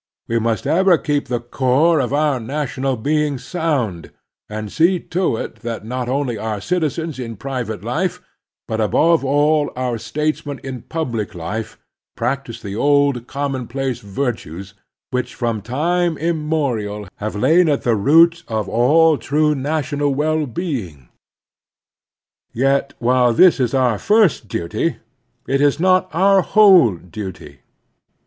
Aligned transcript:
We 0.27 0.39
must 0.39 0.65
ever 0.65 0.97
keep 0.97 1.27
the 1.27 1.39
core 1.39 1.99
of 1.99 2.11
our 2.11 2.39
national 2.39 2.97
being 2.97 3.37
sound, 3.37 4.09
and 4.49 4.71
see 4.71 4.99
to 4.99 5.37
it 5.37 5.57
that 5.57 5.85
not 5.85 6.09
only 6.09 6.39
our 6.39 6.59
citizens 6.59 7.19
in 7.19 7.35
private 7.35 7.83
life, 7.83 8.19
but, 8.67 8.81
above 8.81 9.23
all, 9.23 9.69
oiu 9.77 9.99
statesmen 9.99 10.59
in 10.63 10.81
public 10.81 11.35
life, 11.35 11.77
prac 12.17 12.47
National 12.47 12.71
Duties 12.71 12.75
273 12.81 12.81
tise 12.81 12.81
the 12.81 12.81
old 12.81 13.27
commonplace 13.27 13.99
virtues 14.15 14.73
which 15.11 15.35
from 15.35 15.61
time 15.61 16.17
immemorial 16.17 17.07
have 17.17 17.35
lain 17.35 17.69
at 17.69 17.83
the 17.83 17.93
root 17.95 18.43
of 18.47 18.67
all 18.67 19.19
true 19.19 19.53
national 19.53 20.15
well 20.15 20.47
being. 20.47 21.09
Yet 22.51 22.95
while 22.97 23.33
this 23.33 23.59
is 23.59 23.75
our 23.75 23.99
first 23.99 24.47
duty, 24.47 24.97
it 25.47 25.61
is 25.61 25.79
not 25.79 26.09
our 26.11 26.41
whole 26.41 26.95
duty. 26.95 27.59